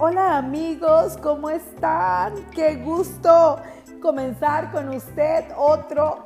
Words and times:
Hola 0.00 0.36
amigos, 0.36 1.16
¿cómo 1.20 1.50
están? 1.50 2.32
Qué 2.52 2.76
gusto 2.76 3.58
comenzar 4.00 4.70
con 4.70 4.90
usted 4.90 5.46
otro 5.56 6.22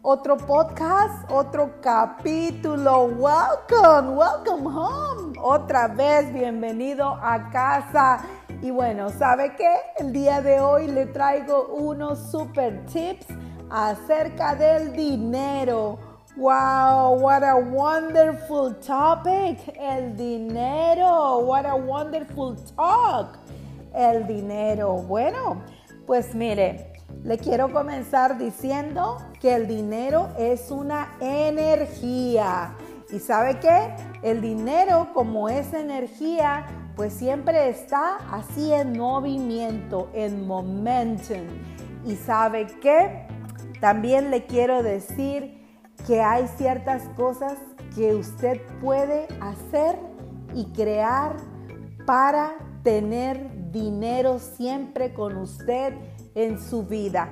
otro 0.00 0.38
podcast, 0.38 1.30
otro 1.30 1.82
capítulo. 1.82 3.08
Welcome, 3.18 4.16
welcome 4.16 4.66
home. 4.66 5.38
Otra 5.38 5.88
vez 5.88 6.32
bienvenido 6.32 7.18
a 7.20 7.50
casa. 7.50 8.22
Y 8.62 8.70
bueno, 8.70 9.10
¿sabe 9.10 9.54
qué? 9.54 9.70
El 9.98 10.14
día 10.14 10.40
de 10.40 10.58
hoy 10.58 10.86
le 10.86 11.04
traigo 11.04 11.66
unos 11.74 12.18
super 12.30 12.86
tips 12.86 13.26
acerca 13.68 14.54
del 14.54 14.94
dinero. 14.94 15.98
Wow, 16.36 17.20
what 17.20 17.42
a 17.42 17.56
wonderful 17.56 18.74
topic. 18.76 19.58
El 19.78 20.16
dinero. 20.16 21.39
A 21.66 21.74
wonderful 21.74 22.56
talk. 22.74 23.38
El 23.94 24.26
dinero. 24.26 24.94
Bueno, 24.94 25.62
pues 26.06 26.34
mire, 26.34 26.92
le 27.22 27.36
quiero 27.36 27.70
comenzar 27.70 28.38
diciendo 28.38 29.18
que 29.40 29.54
el 29.54 29.66
dinero 29.66 30.30
es 30.38 30.70
una 30.70 31.16
energía. 31.20 32.74
¿Y 33.10 33.18
sabe 33.18 33.58
qué? 33.58 33.94
El 34.22 34.40
dinero 34.40 35.08
como 35.12 35.50
es 35.50 35.74
energía, 35.74 36.64
pues 36.96 37.12
siempre 37.12 37.68
está 37.68 38.16
así 38.32 38.72
en 38.72 38.98
movimiento, 38.98 40.08
en 40.14 40.46
momentum. 40.46 41.46
¿Y 42.06 42.16
sabe 42.16 42.68
qué? 42.80 43.26
También 43.80 44.30
le 44.30 44.46
quiero 44.46 44.82
decir 44.82 45.60
que 46.06 46.22
hay 46.22 46.48
ciertas 46.56 47.02
cosas 47.16 47.58
que 47.94 48.14
usted 48.14 48.62
puede 48.80 49.26
hacer 49.40 49.98
y 50.54 50.64
crear 50.72 51.36
para 52.10 52.56
tener 52.82 53.70
dinero 53.70 54.40
siempre 54.40 55.14
con 55.14 55.36
usted 55.36 55.94
en 56.34 56.60
su 56.60 56.82
vida. 56.82 57.28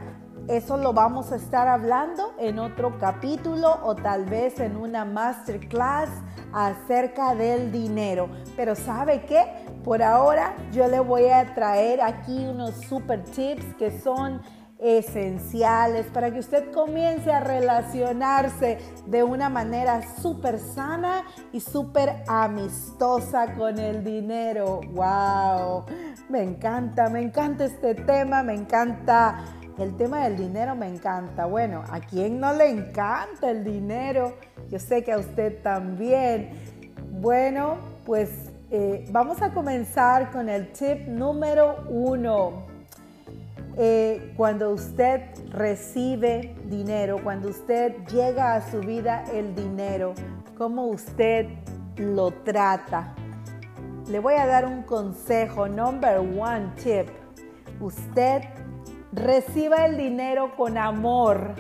Eso 0.47 0.77
lo 0.77 0.93
vamos 0.93 1.33
a 1.33 1.35
estar 1.35 1.67
hablando 1.67 2.33
en 2.39 2.61
otro 2.61 2.97
capítulo 2.97 3.81
o 3.83 3.97
tal 3.97 4.27
vez 4.27 4.61
en 4.61 4.77
una 4.77 5.05
masterclass 5.05 6.11
acerca 6.53 7.35
del 7.35 7.73
dinero. 7.73 8.29
Pero 8.55 8.77
¿sabe 8.77 9.23
qué? 9.23 9.47
Por 9.83 10.01
ahora 10.01 10.55
yo 10.71 10.87
le 10.87 11.01
voy 11.01 11.27
a 11.27 11.57
traer 11.57 12.01
aquí 12.01 12.47
unos 12.47 12.77
super 12.89 13.25
tips 13.25 13.75
que 13.81 14.01
son 14.01 14.41
esenciales 14.79 16.07
para 16.07 16.31
que 16.31 16.39
usted 16.39 16.71
comience 16.73 17.33
a 17.33 17.41
relacionarse 17.41 18.79
de 19.07 19.23
una 19.23 19.49
manera 19.49 20.03
súper 20.21 20.59
sana 20.59 21.25
y 21.53 21.61
súper 21.61 22.23
amistosa 22.29 23.55
con 23.55 23.79
el 23.79 24.05
dinero. 24.05 24.81
¡Wow! 24.93 25.85
Me 26.29 26.43
encanta, 26.43 27.09
me 27.09 27.21
encanta 27.21 27.65
este 27.65 27.95
tema, 27.95 28.43
me 28.43 28.55
encanta. 28.55 29.45
El 29.79 29.97
tema 29.97 30.25
del 30.25 30.37
dinero 30.37 30.75
me 30.75 30.89
encanta. 30.89 31.47
Bueno, 31.47 31.85
¿a 31.89 32.01
quién 32.01 32.41
no 32.41 32.53
le 32.53 32.69
encanta 32.69 33.51
el 33.51 33.63
dinero? 33.65 34.35
Yo 34.69 34.79
sé 34.79 35.05
que 35.05 35.13
a 35.13 35.19
usted 35.19 35.63
también. 35.63 36.51
Bueno, 37.13 37.79
pues 38.05 38.31
eh, 38.71 39.07
vamos 39.11 39.41
a 39.41 39.53
comenzar 39.53 40.31
con 40.31 40.49
el 40.49 40.73
tip 40.73 41.07
número 41.07 41.85
uno. 41.89 42.68
Eh, 43.81 44.35
cuando 44.37 44.71
usted 44.71 45.21
recibe 45.51 46.57
dinero, 46.65 47.19
cuando 47.23 47.49
usted 47.49 47.95
llega 48.09 48.57
a 48.57 48.71
su 48.73 48.81
vida 48.81 49.23
el 49.33 49.55
dinero, 49.55 50.15
cómo 50.57 50.87
usted 50.87 51.47
lo 51.97 52.33
trata. 52.33 53.15
Le 54.09 54.19
voy 54.19 54.35
a 54.35 54.47
dar 54.47 54.67
un 54.67 54.83
consejo, 54.83 55.69
number 55.69 56.19
one 56.19 56.73
tip. 56.83 57.07
Usted 57.79 58.43
reciba 59.13 59.87
el 59.87 59.97
dinero 59.97 60.57
con 60.57 60.77
amor, 60.77 61.55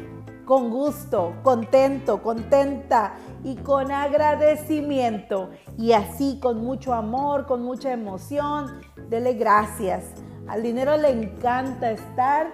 con 0.44 0.70
gusto, 0.70 1.36
contento, 1.44 2.20
contenta 2.20 3.14
y 3.44 3.54
con 3.54 3.92
agradecimiento. 3.92 5.50
Y 5.76 5.92
así 5.92 6.40
con 6.42 6.64
mucho 6.64 6.94
amor, 6.94 7.46
con 7.46 7.62
mucha 7.62 7.92
emoción, 7.92 8.80
dele 9.08 9.34
gracias 9.34 10.02
al 10.48 10.62
dinero 10.62 10.96
le 10.96 11.10
encanta 11.10 11.90
estar 11.90 12.52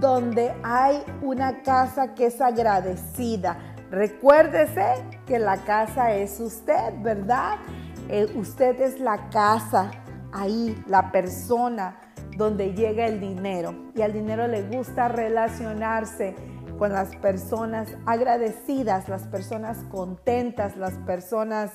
donde 0.00 0.54
hay 0.62 1.02
una 1.22 1.62
casa 1.62 2.14
que 2.14 2.26
es 2.26 2.40
agradecida. 2.40 3.58
Recuérdese 3.90 5.04
que 5.26 5.38
la 5.38 5.56
casa 5.58 6.12
es 6.12 6.38
usted, 6.40 6.94
¿verdad? 7.02 7.56
Eh, 8.08 8.30
usted 8.36 8.80
es 8.80 9.00
la 9.00 9.30
casa, 9.30 9.90
ahí, 10.32 10.80
la 10.86 11.10
persona 11.10 11.96
donde 12.36 12.74
llega 12.74 13.06
el 13.06 13.18
dinero. 13.18 13.74
Y 13.96 14.02
al 14.02 14.12
dinero 14.12 14.46
le 14.46 14.62
gusta 14.62 15.08
relacionarse 15.08 16.36
con 16.78 16.92
las 16.92 17.16
personas 17.16 17.88
agradecidas, 18.06 19.08
las 19.08 19.26
personas 19.26 19.78
contentas, 19.90 20.76
las 20.76 20.94
personas 20.98 21.72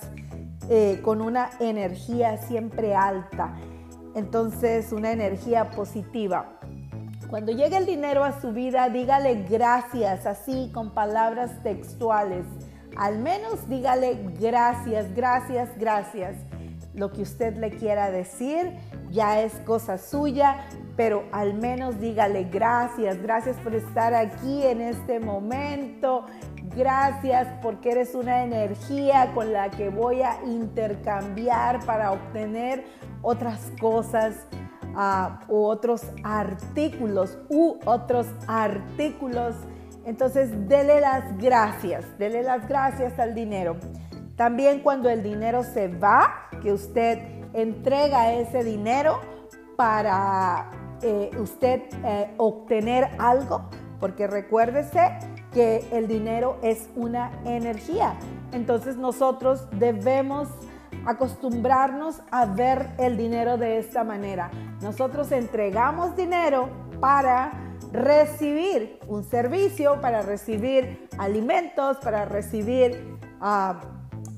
eh, 0.69 1.01
con 1.03 1.21
una 1.21 1.49
energía 1.59 2.37
siempre 2.37 2.95
alta 2.95 3.53
entonces 4.15 4.91
una 4.91 5.11
energía 5.11 5.71
positiva. 5.71 6.59
Cuando 7.29 7.51
llegue 7.51 7.77
el 7.77 7.85
dinero 7.85 8.23
a 8.23 8.39
su 8.41 8.51
vida, 8.51 8.89
dígale 8.89 9.45
gracias, 9.49 10.25
así 10.25 10.69
con 10.73 10.91
palabras 10.91 11.63
textuales. 11.63 12.45
Al 12.95 13.19
menos 13.19 13.67
dígale 13.67 14.19
gracias, 14.39 15.13
gracias, 15.15 15.69
gracias. 15.77 16.35
Lo 16.93 17.11
que 17.11 17.23
usted 17.23 17.57
le 17.57 17.71
quiera 17.71 18.11
decir 18.11 18.71
ya 19.09 19.41
es 19.41 19.53
cosa 19.65 19.97
suya, 19.97 20.67
pero 20.95 21.23
al 21.31 21.55
menos 21.55 21.99
dígale 21.99 22.43
gracias, 22.43 23.19
gracias 23.19 23.57
por 23.57 23.73
estar 23.73 24.13
aquí 24.13 24.61
en 24.63 24.81
este 24.81 25.19
momento, 25.19 26.25
Gracias 26.75 27.47
porque 27.61 27.91
eres 27.91 28.15
una 28.15 28.43
energía 28.43 29.31
con 29.35 29.53
la 29.53 29.69
que 29.69 29.89
voy 29.89 30.23
a 30.23 30.39
intercambiar 30.43 31.85
para 31.85 32.11
obtener 32.11 32.83
otras 33.23 33.71
cosas 33.79 34.35
uh, 34.93 35.51
u 35.51 35.63
otros 35.63 36.03
artículos 36.23 37.39
u 37.49 37.79
otros 37.85 38.27
artículos. 38.47 39.55
Entonces, 40.05 40.67
dele 40.67 41.01
las 41.01 41.37
gracias, 41.37 42.05
dele 42.19 42.43
las 42.43 42.67
gracias 42.67 43.17
al 43.17 43.33
dinero. 43.33 43.77
También 44.35 44.81
cuando 44.81 45.09
el 45.09 45.23
dinero 45.23 45.63
se 45.63 45.87
va, 45.87 46.49
que 46.61 46.71
usted 46.71 47.19
entrega 47.53 48.33
ese 48.33 48.63
dinero 48.63 49.19
para 49.75 50.69
eh, 51.01 51.31
usted 51.39 51.81
eh, 52.03 52.33
obtener 52.37 53.09
algo, 53.19 53.69
porque 53.99 54.27
recuérdese 54.27 55.17
que 55.51 55.85
el 55.91 56.07
dinero 56.07 56.57
es 56.63 56.89
una 56.95 57.31
energía. 57.45 58.15
Entonces 58.51 58.97
nosotros 58.97 59.67
debemos 59.71 60.49
acostumbrarnos 61.05 62.21
a 62.31 62.45
ver 62.45 62.89
el 62.97 63.17
dinero 63.17 63.57
de 63.57 63.79
esta 63.79 64.03
manera. 64.03 64.49
Nosotros 64.81 65.31
entregamos 65.31 66.15
dinero 66.15 66.69
para 66.99 67.51
recibir 67.91 68.99
un 69.07 69.23
servicio, 69.23 70.01
para 70.01 70.21
recibir 70.21 71.07
alimentos, 71.17 71.97
para 71.97 72.25
recibir 72.25 73.17
ah, 73.39 73.79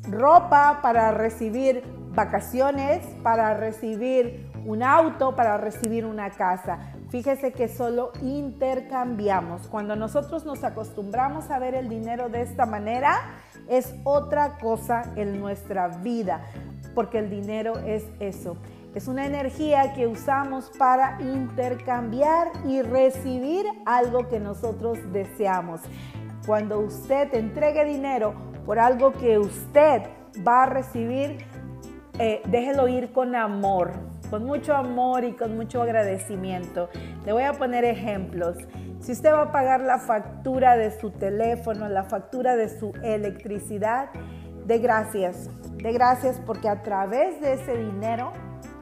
ropa, 0.09 0.79
para 0.81 1.11
recibir 1.11 1.83
vacaciones, 2.13 3.05
para 3.23 3.53
recibir 3.53 4.51
un 4.65 4.81
auto, 4.83 5.35
para 5.35 5.57
recibir 5.57 6.05
una 6.05 6.31
casa. 6.31 6.79
Fíjese 7.09 7.53
que 7.53 7.67
solo 7.67 8.11
intercambiamos. 8.21 9.67
Cuando 9.67 9.95
nosotros 9.95 10.45
nos 10.45 10.63
acostumbramos 10.63 11.49
a 11.51 11.59
ver 11.59 11.75
el 11.75 11.87
dinero 11.87 12.29
de 12.29 12.41
esta 12.41 12.65
manera, 12.65 13.35
es 13.69 13.93
otra 14.03 14.57
cosa 14.57 15.13
en 15.15 15.39
nuestra 15.39 15.87
vida, 15.87 16.45
porque 16.93 17.19
el 17.19 17.29
dinero 17.29 17.77
es 17.79 18.05
eso. 18.19 18.57
Es 18.93 19.09
una 19.09 19.25
energía 19.25 19.93
que 19.93 20.07
usamos 20.07 20.71
para 20.77 21.21
intercambiar 21.21 22.47
y 22.65 22.81
recibir 22.81 23.65
algo 23.85 24.29
que 24.29 24.39
nosotros 24.39 24.99
deseamos. 25.11 25.81
Cuando 26.45 26.79
usted 26.79 27.33
entregue 27.33 27.83
dinero 27.83 28.33
por 28.65 28.79
algo 28.79 29.11
que 29.11 29.37
usted 29.37 30.03
va 30.47 30.63
a 30.63 30.65
recibir, 30.67 31.45
eh, 32.19 32.41
déjelo 32.47 32.87
ir 32.87 33.11
con 33.11 33.35
amor 33.35 34.14
con 34.29 34.45
mucho 34.45 34.75
amor 34.75 35.23
y 35.23 35.33
con 35.33 35.55
mucho 35.55 35.81
agradecimiento. 35.81 36.89
Le 37.25 37.33
voy 37.33 37.43
a 37.43 37.53
poner 37.53 37.85
ejemplos. 37.85 38.57
Si 38.99 39.11
usted 39.11 39.31
va 39.33 39.43
a 39.43 39.51
pagar 39.51 39.81
la 39.81 39.99
factura 39.99 40.77
de 40.77 40.91
su 40.99 41.11
teléfono, 41.11 41.87
la 41.89 42.03
factura 42.03 42.55
de 42.55 42.69
su 42.69 42.91
electricidad, 43.03 44.09
de 44.65 44.79
gracias. 44.79 45.49
De 45.77 45.91
gracias 45.93 46.41
porque 46.45 46.69
a 46.69 46.81
través 46.81 47.39
de 47.41 47.53
ese 47.53 47.77
dinero 47.77 48.31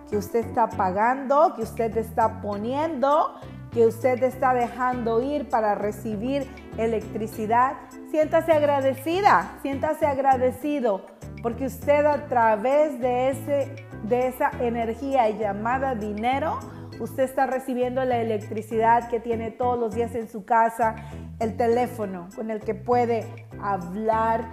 que 0.09 0.17
usted 0.17 0.45
está 0.45 0.69
pagando, 0.69 1.53
que 1.55 1.63
usted 1.63 1.97
está 1.97 2.41
poniendo, 2.41 3.33
que 3.71 3.87
usted 3.87 4.21
está 4.23 4.53
dejando 4.53 5.21
ir 5.21 5.49
para 5.49 5.75
recibir 5.75 6.47
electricidad, 6.77 7.73
siéntase 8.11 8.51
agradecida, 8.51 9.57
siéntase 9.63 10.05
agradecido, 10.05 11.01
porque 11.41 11.65
usted 11.65 12.05
a 12.05 12.27
través 12.27 12.99
de 12.99 13.29
ese 13.29 13.82
de 14.03 14.27
esa 14.27 14.51
energía 14.59 15.29
llamada 15.29 15.95
dinero, 15.95 16.59
usted 16.99 17.23
está 17.23 17.45
recibiendo 17.45 18.03
la 18.05 18.17
electricidad 18.17 19.09
que 19.09 19.19
tiene 19.19 19.51
todos 19.51 19.79
los 19.79 19.95
días 19.95 20.13
en 20.15 20.29
su 20.29 20.45
casa, 20.45 20.95
el 21.39 21.57
teléfono 21.57 22.27
con 22.35 22.51
el 22.51 22.59
que 22.59 22.75
puede 22.75 23.25
hablar, 23.61 24.45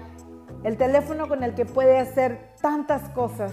el 0.65 0.77
teléfono 0.77 1.29
con 1.29 1.43
el 1.43 1.55
que 1.55 1.65
puede 1.65 1.99
hacer 1.99 2.39
tantas 2.61 3.09
cosas 3.11 3.53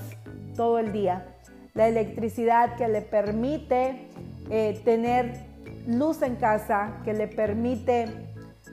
todo 0.55 0.79
el 0.79 0.91
día, 0.91 1.35
la 1.73 1.87
electricidad 1.87 2.75
que 2.75 2.87
le 2.87 3.01
permite 3.01 4.09
eh, 4.49 4.81
tener 4.83 5.45
luz 5.87 6.21
en 6.21 6.35
casa, 6.35 6.97
que 7.03 7.13
le 7.13 7.27
permite 7.27 8.27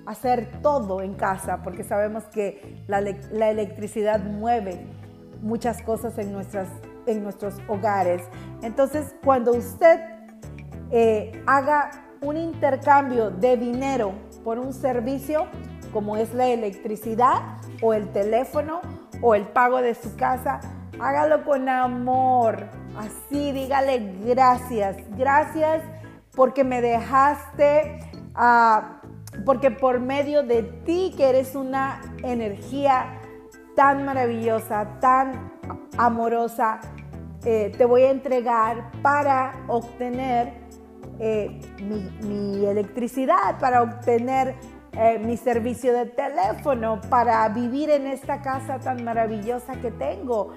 hacer 0.07 0.61
todo 0.63 1.01
en 1.03 1.15
casa, 1.15 1.63
porque 1.63 1.85
sabemos 1.85 2.25
que 2.25 2.85
la, 2.89 2.99
electricidad 2.99 4.21
mueve 4.21 4.87
muchas 5.41 5.83
cosas 5.83 6.19
en, 6.19 6.33
nuestras, 6.33 6.69
en 7.07 7.23
nuestros 7.23 7.55
hogares. 7.69 8.23
Entonces, 8.63 9.15
cuando 9.25 9.53
usted 9.53 10.01
eh, 10.91 11.43
haga 11.47 11.91
un 12.21 12.37
intercambio 12.37 13.31
de 13.31 13.57
dinero 13.57 14.13
por 14.43 14.59
un 14.59 14.73
servicio, 14.73 15.47
como 15.93 16.17
es 16.17 16.35
la 16.35 16.49
electricidad 16.49 17.59
o 17.83 17.95
el 17.95 18.09
teléfono 18.13 18.81
o 19.23 19.35
el 19.35 19.45
pago 19.45 19.81
de 19.81 19.95
su 19.95 20.17
casa, 20.17 20.61
hágalo 20.99 21.45
con 21.45 21.69
amor. 21.69 22.67
Así 22.97 23.53
dígale 23.53 24.17
gracias, 24.25 24.97
gracias 25.17 25.83
porque 26.35 26.65
me 26.65 26.81
dejaste, 26.81 28.01
uh, 28.37 29.43
porque 29.45 29.71
por 29.71 30.01
medio 30.01 30.43
de 30.43 30.63
ti 30.63 31.15
que 31.17 31.29
eres 31.29 31.55
una 31.55 32.01
energía 32.23 33.21
tan 33.75 34.05
maravillosa, 34.05 34.99
tan 35.01 35.53
amorosa, 35.97 36.81
eh, 37.45 37.73
te 37.77 37.85
voy 37.85 38.03
a 38.03 38.11
entregar 38.11 38.91
para 39.03 39.53
obtener 39.69 40.55
eh, 41.21 41.61
mi, 42.23 42.65
electricidad, 42.65 43.59
para 43.61 43.83
obtener 43.83 44.55
eh, 44.93 45.19
mi 45.19 45.37
servicio 45.37 45.93
de 45.93 46.07
teléfono, 46.07 47.01
para 47.09 47.49
vivir 47.51 47.91
en 47.91 48.07
esta 48.07 48.41
casa 48.41 48.79
tan 48.79 49.05
maravillosa 49.05 49.75
que 49.77 49.91
tengo. 49.91 50.53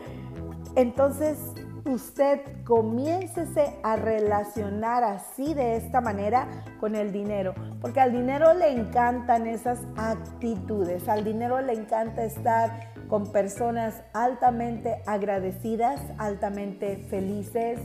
Entonces, 0.76 1.38
usted 1.86 2.42
comiéncese 2.64 3.78
a 3.84 3.96
relacionar 3.98 5.04
así 5.04 5.54
de 5.54 5.76
esta 5.76 6.02
manera 6.02 6.48
con 6.80 6.96
el 6.96 7.12
dinero, 7.12 7.54
porque 7.82 8.00
al 8.00 8.12
dinero 8.12 8.54
le 8.54 8.72
encantan 8.72 9.46
esas 9.46 9.80
actitudes, 9.98 11.08
al 11.08 11.24
dinero 11.24 11.62
le 11.62 11.74
encanta 11.74 12.24
estar 12.24 12.94
con 13.08 13.32
personas 13.32 14.04
altamente 14.14 15.02
agradecidas, 15.06 16.02
altamente 16.18 16.98
felices, 17.10 17.80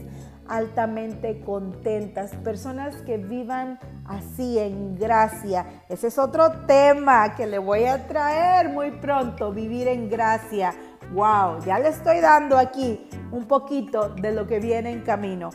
altamente 0.47 1.39
contentas, 1.41 2.35
personas 2.43 2.95
que 3.03 3.17
vivan 3.17 3.79
así 4.05 4.59
en 4.59 4.95
gracia. 4.95 5.65
Ese 5.89 6.07
es 6.07 6.17
otro 6.17 6.65
tema 6.65 7.35
que 7.35 7.47
le 7.47 7.59
voy 7.59 7.85
a 7.85 8.07
traer 8.07 8.69
muy 8.69 8.91
pronto, 8.91 9.51
vivir 9.51 9.87
en 9.87 10.09
gracia. 10.09 10.73
Wow, 11.13 11.63
ya 11.65 11.79
le 11.79 11.89
estoy 11.89 12.19
dando 12.19 12.57
aquí 12.57 13.07
un 13.31 13.45
poquito 13.47 14.09
de 14.09 14.31
lo 14.31 14.47
que 14.47 14.59
viene 14.59 14.91
en 14.91 15.01
camino. 15.01 15.49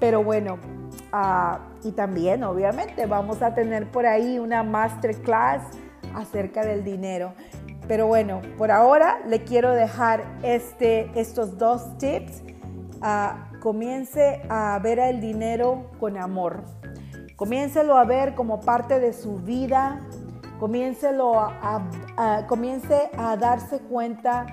Pero 0.00 0.24
bueno, 0.24 0.58
ah, 1.12 1.60
y 1.82 1.92
también 1.92 2.42
obviamente 2.44 3.06
vamos 3.06 3.42
a 3.42 3.54
tener 3.54 3.90
por 3.90 4.06
ahí 4.06 4.38
una 4.38 4.62
masterclass 4.62 5.62
acerca 6.14 6.64
del 6.64 6.84
dinero. 6.84 7.34
Pero 7.86 8.06
bueno, 8.06 8.40
por 8.56 8.70
ahora 8.70 9.20
le 9.26 9.44
quiero 9.44 9.72
dejar 9.72 10.24
este, 10.42 11.10
estos 11.14 11.58
dos 11.58 11.98
tips. 11.98 12.42
Ah, 13.02 13.50
comience 13.60 14.42
a 14.48 14.78
ver 14.82 14.98
el 14.98 15.20
dinero 15.20 15.90
con 15.98 16.16
amor. 16.16 16.64
Comiéncelo 17.36 17.96
a 17.96 18.04
ver 18.04 18.34
como 18.34 18.60
parte 18.60 19.00
de 19.00 19.12
su 19.12 19.36
vida. 19.36 20.00
Comiéncelo 20.60 21.40
a, 21.40 22.46
comience 22.46 23.10
a 23.18 23.36
darse 23.36 23.80
cuenta 23.80 24.46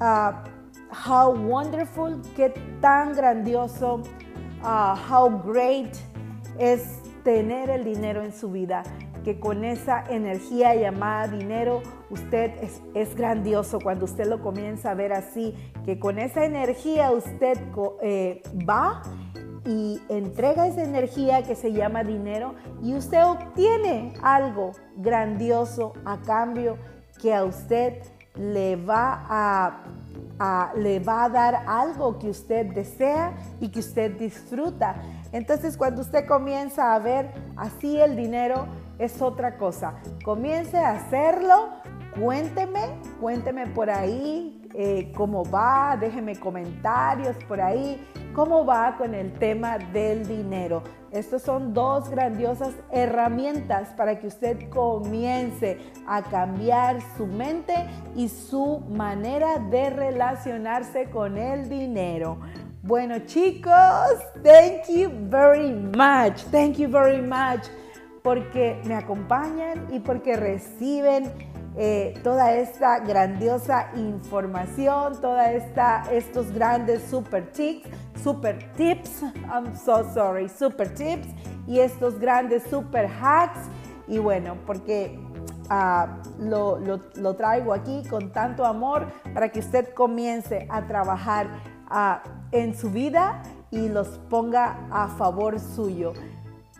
uh, 0.00 0.32
how 0.90 1.30
wonderful, 1.32 2.20
qué 2.34 2.52
tan 2.80 3.14
grandioso, 3.14 4.02
uh, 4.62 4.94
how 5.08 5.30
great 5.30 5.96
es 6.58 7.00
tener 7.22 7.70
el 7.70 7.84
dinero 7.84 8.22
en 8.22 8.32
su 8.32 8.50
vida, 8.50 8.82
que 9.26 9.40
con 9.40 9.64
esa 9.64 10.04
energía 10.08 10.76
llamada 10.76 11.26
dinero, 11.26 11.82
usted 12.10 12.52
es, 12.94 13.16
grandioso 13.16 13.80
cuando 13.82 14.04
usted 14.04 14.24
lo 14.28 14.40
comienza 14.40 14.92
a 14.92 14.94
ver 14.94 15.12
así, 15.12 15.52
que 15.84 15.98
con 15.98 16.20
esa 16.20 16.44
energía 16.44 17.10
usted 17.10 17.58
eh, 18.02 18.40
va 18.70 19.02
y 19.64 20.00
entrega 20.08 20.68
esa 20.68 20.84
energía 20.84 21.42
que 21.42 21.56
se 21.56 21.72
llama 21.72 22.04
dinero 22.04 22.54
y 22.80 22.94
usted 22.94 23.26
obtiene 23.26 24.14
algo 24.22 24.70
grandioso 24.96 25.94
a 26.04 26.20
cambio 26.20 26.78
que 27.20 27.34
a 27.34 27.44
usted 27.44 28.04
le 28.36 28.76
va 28.76 29.26
a, 30.38 30.72
le 30.76 31.00
va 31.00 31.24
a 31.24 31.28
dar 31.30 31.64
algo 31.66 32.20
que 32.20 32.30
usted 32.30 32.66
desea 32.72 33.34
y 33.60 33.70
que 33.70 33.80
usted 33.80 34.16
disfruta. 34.20 35.02
Entonces 35.32 35.76
cuando 35.76 36.02
usted 36.02 36.28
comienza 36.28 36.94
a 36.94 36.98
ver 37.00 37.32
así 37.56 37.98
el 37.98 38.14
dinero 38.14 38.68
es 38.98 39.20
otra 39.20 39.56
cosa. 39.56 39.94
Comience 40.24 40.76
a 40.76 40.92
hacerlo, 40.92 41.70
cuénteme, 42.18 42.98
cuénteme 43.20 43.66
por 43.68 43.90
ahí 43.90 44.62
eh, 44.74 45.10
cómo 45.16 45.42
va, 45.44 45.96
déjeme 45.98 46.36
comentarios 46.36 47.36
por 47.48 47.60
ahí, 47.62 48.06
cómo 48.34 48.66
va 48.66 48.96
con 48.98 49.14
el 49.14 49.32
tema 49.32 49.78
del 49.78 50.26
dinero. 50.26 50.82
Estas 51.10 51.42
son 51.42 51.72
dos 51.72 52.10
grandiosas 52.10 52.74
herramientas 52.90 53.88
para 53.96 54.18
que 54.18 54.26
usted 54.26 54.68
comience 54.68 55.78
a 56.06 56.22
cambiar 56.22 56.98
su 57.16 57.26
mente 57.26 57.72
y 58.14 58.28
su 58.28 58.80
manera 58.90 59.58
de 59.70 59.88
relacionarse 59.88 61.08
con 61.08 61.38
el 61.38 61.70
dinero. 61.70 62.38
Bueno 62.82 63.20
chicos, 63.20 63.72
thank 64.42 64.88
you 64.88 65.10
very 65.30 65.72
much, 65.72 66.42
thank 66.50 66.76
you 66.76 66.88
very 66.88 67.22
much 67.22 67.66
porque 68.26 68.82
me 68.84 68.96
acompañan 68.96 69.86
y 69.92 70.00
porque 70.00 70.34
reciben 70.34 71.30
eh, 71.76 72.12
toda 72.24 72.54
esta 72.54 72.98
grandiosa 72.98 73.90
información, 73.94 75.20
toda 75.20 75.52
esta, 75.52 76.02
estos 76.10 76.50
grandes 76.52 77.04
super 77.08 77.52
tips, 77.52 77.88
super 78.24 78.72
tips, 78.72 79.22
I'm 79.48 79.76
so 79.76 80.12
sorry, 80.12 80.48
super 80.48 80.92
tips 80.92 81.28
y 81.68 81.78
estos 81.78 82.18
grandes 82.18 82.64
super 82.64 83.06
hacks. 83.06 83.60
Y 84.08 84.18
bueno, 84.18 84.56
porque 84.66 85.20
lo, 86.40 86.80
lo, 86.80 87.36
traigo 87.36 87.72
aquí 87.72 88.02
con 88.10 88.32
tanto 88.32 88.64
amor 88.64 89.06
para 89.34 89.50
que 89.50 89.60
usted 89.60 89.94
comience 89.94 90.66
a 90.68 90.84
trabajar 90.88 91.46
ah, 91.90 92.24
en 92.50 92.76
su 92.76 92.90
vida 92.90 93.40
y 93.70 93.88
los 93.88 94.08
ponga 94.28 94.88
a 94.90 95.06
favor 95.06 95.60
suyo. 95.60 96.12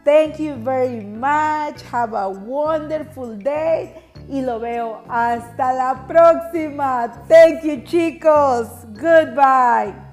Thank 0.06 0.38
you 0.38 0.54
very 0.54 1.00
much. 1.00 1.82
Have 1.90 2.14
a 2.14 2.28
wonderful 2.28 3.36
day 3.36 3.92
y 4.28 4.40
lo 4.40 4.60
veo 4.60 5.02
hasta 5.08 5.72
la 5.72 6.06
próxima. 6.06 7.12
Thank 7.26 7.64
you 7.64 7.82
chicos. 7.82 8.68
Goodbye. 8.94 10.05